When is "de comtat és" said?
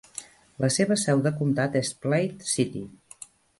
1.27-1.93